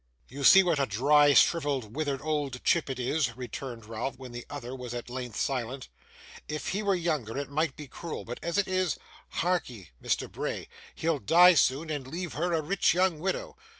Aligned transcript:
'You 0.27 0.43
see 0.43 0.63
what 0.63 0.79
a 0.79 0.87
dry, 0.87 1.35
shrivelled, 1.35 1.95
withered 1.95 2.23
old 2.23 2.63
chip 2.63 2.89
it 2.89 2.97
is,' 2.99 3.37
returned 3.37 3.85
Ralph, 3.85 4.17
when 4.17 4.31
the 4.31 4.47
other 4.49 4.75
was 4.75 4.95
at 4.95 5.11
length 5.11 5.37
silent. 5.39 5.89
'If 6.47 6.69
he 6.69 6.81
were 6.81 6.95
younger, 6.95 7.37
it 7.37 7.51
might 7.51 7.75
be 7.75 7.87
cruel, 7.87 8.25
but 8.25 8.39
as 8.41 8.57
it 8.57 8.67
is 8.67 8.97
harkee, 9.43 9.89
Mr. 10.01 10.27
Bray, 10.27 10.69
he'll 10.95 11.19
die 11.19 11.53
soon, 11.53 11.91
and 11.91 12.07
leave 12.07 12.33
her 12.33 12.51
a 12.51 12.63
rich 12.63 12.95
young 12.95 13.19
widow! 13.19 13.55